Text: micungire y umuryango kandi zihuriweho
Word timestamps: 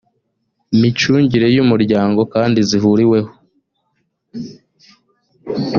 micungire 0.81 1.47
y 1.55 1.61
umuryango 1.63 2.21
kandi 2.33 2.59
zihuriweho 2.69 3.31